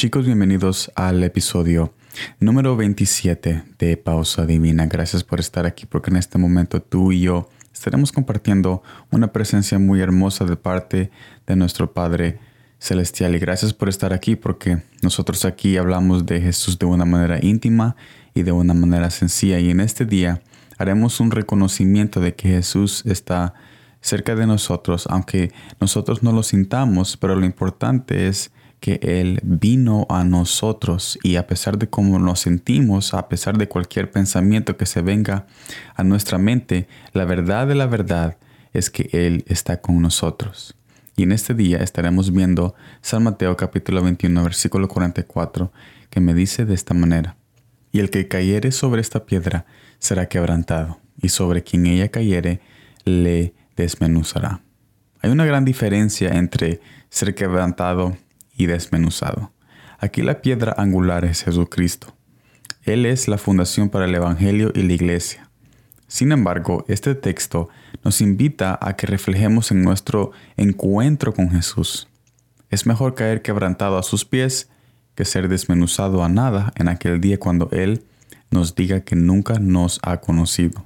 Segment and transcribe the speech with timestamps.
[0.00, 1.92] Chicos, bienvenidos al episodio
[2.38, 4.86] número 27 de Pausa Divina.
[4.86, 9.78] Gracias por estar aquí porque en este momento tú y yo estaremos compartiendo una presencia
[9.78, 11.10] muy hermosa de parte
[11.46, 12.38] de nuestro Padre
[12.78, 13.34] Celestial.
[13.34, 17.94] Y gracias por estar aquí porque nosotros aquí hablamos de Jesús de una manera íntima
[18.32, 19.58] y de una manera sencilla.
[19.58, 20.40] Y en este día
[20.78, 23.52] haremos un reconocimiento de que Jesús está
[24.00, 30.06] cerca de nosotros, aunque nosotros no lo sintamos, pero lo importante es que Él vino
[30.08, 34.86] a nosotros y a pesar de cómo nos sentimos, a pesar de cualquier pensamiento que
[34.86, 35.46] se venga
[35.94, 38.38] a nuestra mente, la verdad de la verdad
[38.72, 40.74] es que Él está con nosotros.
[41.16, 45.70] Y en este día estaremos viendo San Mateo capítulo 21 versículo 44
[46.08, 47.36] que me dice de esta manera,
[47.92, 49.66] y el que cayere sobre esta piedra
[49.98, 52.60] será quebrantado, y sobre quien ella cayere
[53.04, 54.62] le desmenuzará.
[55.20, 58.16] Hay una gran diferencia entre ser quebrantado
[58.60, 59.52] y desmenuzado.
[59.98, 62.14] Aquí la piedra angular es Jesucristo.
[62.82, 65.48] Él es la fundación para el Evangelio y la Iglesia.
[66.08, 67.70] Sin embargo, este texto
[68.04, 72.08] nos invita a que reflejemos en nuestro encuentro con Jesús.
[72.68, 74.68] Es mejor caer quebrantado a sus pies
[75.14, 78.04] que ser desmenuzado a nada en aquel día cuando Él
[78.50, 80.84] nos diga que nunca nos ha conocido.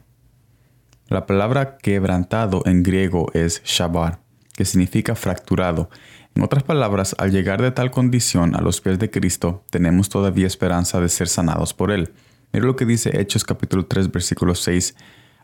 [1.08, 4.20] La palabra quebrantado en griego es shabar,
[4.56, 5.90] que significa fracturado.
[6.34, 10.46] En otras palabras, al llegar de tal condición a los pies de Cristo, tenemos todavía
[10.46, 12.12] esperanza de ser sanados por Él.
[12.52, 14.96] Mira lo que dice Hechos capítulo 3 versículos 6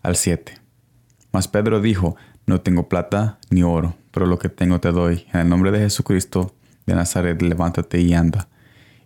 [0.02, 0.54] al 7.
[1.32, 2.16] Mas Pedro dijo,
[2.46, 5.26] no tengo plata ni oro, pero lo que tengo te doy.
[5.32, 6.54] En el nombre de Jesucristo
[6.86, 8.48] de Nazaret, levántate y anda.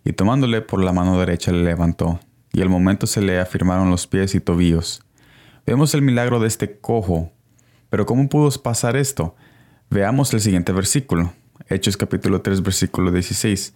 [0.03, 2.19] Y tomándole por la mano derecha le levantó,
[2.53, 5.03] y al momento se le afirmaron los pies y tobillos.
[5.65, 7.31] Vemos el milagro de este cojo.
[7.89, 9.35] Pero ¿cómo pudo pasar esto?
[9.95, 11.31] Veamos el siguiente versículo.
[11.69, 13.73] Hechos capítulo 3 versículo 16.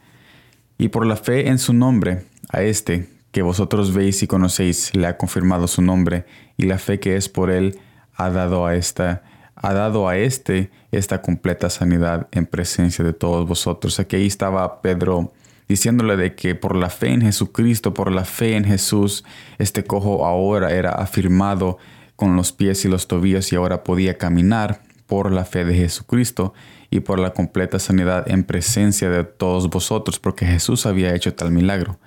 [0.77, 5.07] Y por la fe en su nombre, a este que vosotros veis y conocéis, le
[5.07, 6.25] ha confirmado su nombre,
[6.57, 7.79] y la fe que es por él
[8.15, 9.23] ha dado a esta
[9.55, 13.97] ha dado a este esta completa sanidad en presencia de todos vosotros.
[14.01, 15.31] Aquí estaba Pedro
[15.69, 19.23] diciéndole de que por la fe en Jesucristo, por la fe en Jesús,
[19.57, 21.77] este cojo ahora era afirmado
[22.17, 26.53] con los pies y los tobillos y ahora podía caminar por la fe de Jesucristo
[26.91, 31.51] y por la completa sanidad en presencia de todos vosotros, porque Jesús había hecho tal
[31.51, 31.99] milagro.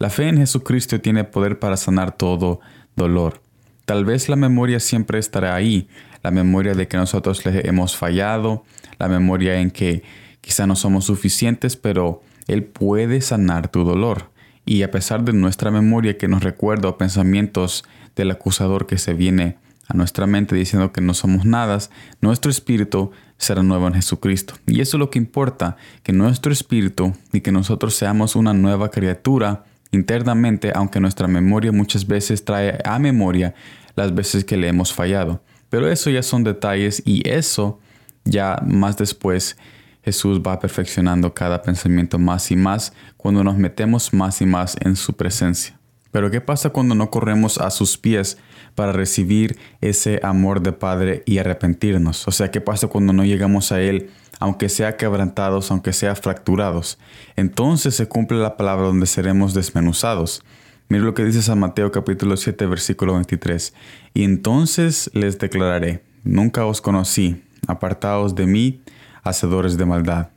[0.00, 2.60] La fe en Jesucristo tiene poder para sanar todo
[2.96, 3.40] dolor.
[3.84, 5.88] Tal vez la memoria siempre estará ahí,
[6.24, 8.64] la memoria de que nosotros le hemos fallado,
[8.98, 10.02] la memoria en que
[10.40, 14.30] quizá no somos suficientes, pero él puede sanar tu dolor.
[14.66, 17.84] Y a pesar de nuestra memoria que nos recuerda pensamientos
[18.16, 19.56] del acusador que se viene
[19.90, 21.78] a nuestra mente diciendo que no somos nada,
[22.20, 24.54] nuestro espíritu será nuevo en Jesucristo.
[24.66, 28.90] Y eso es lo que importa, que nuestro espíritu y que nosotros seamos una nueva
[28.90, 33.54] criatura internamente, aunque nuestra memoria muchas veces trae a memoria
[33.96, 35.42] las veces que le hemos fallado.
[35.68, 37.80] Pero eso ya son detalles y eso
[38.24, 39.56] ya más después
[40.02, 44.94] Jesús va perfeccionando cada pensamiento más y más cuando nos metemos más y más en
[44.94, 45.79] su presencia.
[46.10, 48.38] Pero ¿qué pasa cuando no corremos a sus pies
[48.74, 52.26] para recibir ese amor de Padre y arrepentirnos?
[52.26, 56.98] O sea, ¿qué pasa cuando no llegamos a Él, aunque sea quebrantados, aunque sea fracturados?
[57.36, 60.42] Entonces se cumple la palabra donde seremos desmenuzados.
[60.88, 63.72] Mira lo que dice San Mateo capítulo 7 versículo 23.
[64.12, 68.82] Y entonces les declararé, nunca os conocí, apartaos de mí,
[69.22, 70.30] hacedores de maldad.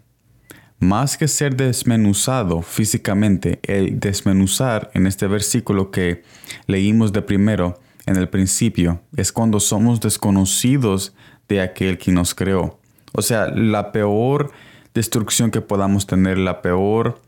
[0.84, 6.24] Más que ser desmenuzado físicamente, el desmenuzar en este versículo que
[6.68, 11.16] leímos de primero en el principio es cuando somos desconocidos
[11.48, 12.82] de aquel que nos creó.
[13.14, 14.52] O sea, la peor
[14.94, 17.22] destrucción que podamos tener, la peor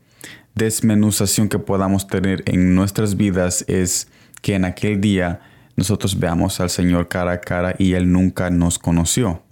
[0.54, 4.08] desmenuzación que podamos tener en nuestras vidas es
[4.42, 5.40] que en aquel día
[5.76, 9.42] nosotros veamos al Señor cara a cara y Él nunca nos conoció.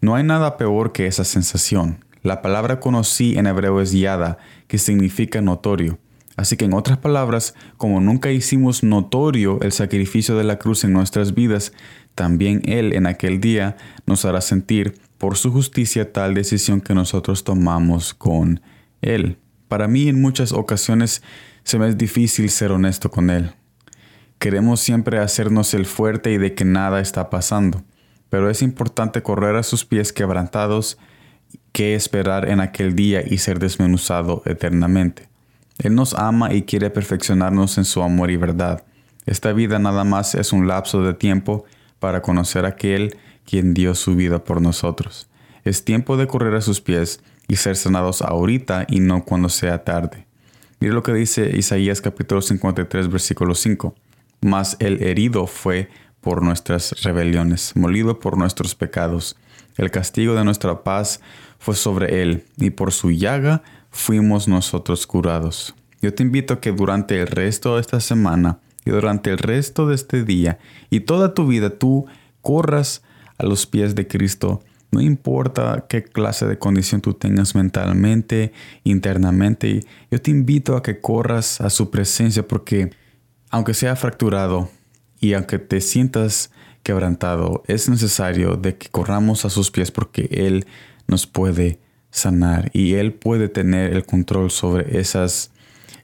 [0.00, 2.03] No hay nada peor que esa sensación.
[2.24, 5.98] La palabra conocí en hebreo es yada, que significa notorio.
[6.36, 10.94] Así que en otras palabras, como nunca hicimos notorio el sacrificio de la cruz en
[10.94, 11.74] nuestras vidas,
[12.14, 13.76] también Él en aquel día
[14.06, 18.62] nos hará sentir por su justicia tal decisión que nosotros tomamos con
[19.02, 19.36] Él.
[19.68, 21.22] Para mí en muchas ocasiones
[21.62, 23.52] se me es difícil ser honesto con Él.
[24.38, 27.84] Queremos siempre hacernos el fuerte y de que nada está pasando
[28.34, 30.98] pero es importante correr a sus pies quebrantados
[31.72, 35.28] que esperar en aquel día y ser desmenuzado eternamente.
[35.78, 38.84] Él nos ama y quiere perfeccionarnos en su amor y verdad.
[39.26, 41.64] Esta vida nada más es un lapso de tiempo
[41.98, 45.28] para conocer a aquel quien dio su vida por nosotros.
[45.64, 49.84] Es tiempo de correr a sus pies y ser sanados ahorita y no cuando sea
[49.84, 50.26] tarde.
[50.80, 53.94] Mire lo que dice Isaías capítulo 53, versículo 5.
[54.42, 55.88] Mas el herido fue
[56.20, 59.36] por nuestras rebeliones, molido por nuestros pecados.
[59.76, 61.20] El castigo de nuestra paz
[61.58, 65.74] fue sobre él, y por su llaga fuimos nosotros curados.
[66.00, 69.86] Yo te invito a que durante el resto de esta semana y durante el resto
[69.86, 70.58] de este día
[70.90, 72.06] y toda tu vida tú
[72.42, 73.02] corras
[73.38, 74.62] a los pies de Cristo.
[74.90, 78.52] No importa qué clase de condición tú tengas mentalmente,
[78.84, 82.90] internamente, yo te invito a que corras a su presencia porque
[83.50, 84.68] aunque sea fracturado
[85.20, 86.50] y aunque te sientas
[86.82, 90.66] quebrantado, es necesario de que corramos a sus pies porque Él
[91.06, 91.80] nos puede
[92.10, 95.50] sanar y Él puede tener el control sobre esas,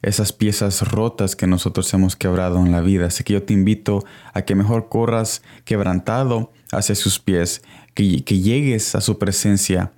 [0.03, 3.07] esas piezas rotas que nosotros hemos quebrado en la vida.
[3.07, 7.63] Así que yo te invito a que mejor corras quebrantado hacia sus pies,
[7.95, 9.93] que, que llegues a su presencia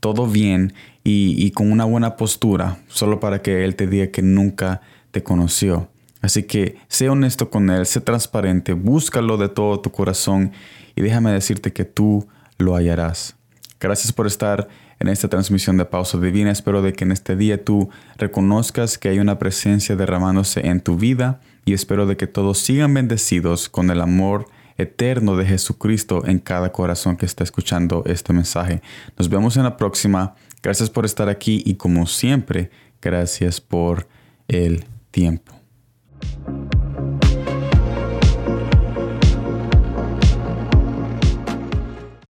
[0.00, 4.20] todo bien y, y con una buena postura, solo para que Él te diga que
[4.20, 4.82] nunca
[5.12, 5.88] te conoció.
[6.24, 10.52] Así que sé honesto con Él, sé transparente, búscalo de todo tu corazón
[10.96, 12.26] y déjame decirte que tú
[12.56, 13.36] lo hallarás.
[13.78, 14.66] Gracias por estar
[15.00, 16.50] en esta transmisión de Pausa Divina.
[16.50, 20.96] Espero de que en este día tú reconozcas que hay una presencia derramándose en tu
[20.96, 24.46] vida y espero de que todos sigan bendecidos con el amor
[24.78, 28.80] eterno de Jesucristo en cada corazón que está escuchando este mensaje.
[29.18, 30.36] Nos vemos en la próxima.
[30.62, 32.70] Gracias por estar aquí y como siempre,
[33.02, 34.08] gracias por
[34.48, 35.63] el tiempo.